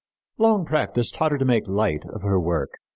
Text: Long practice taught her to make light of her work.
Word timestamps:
Long 0.39 0.65
practice 0.65 1.11
taught 1.11 1.31
her 1.33 1.37
to 1.37 1.45
make 1.45 1.67
light 1.67 2.07
of 2.11 2.23
her 2.23 2.39
work. 2.39 2.79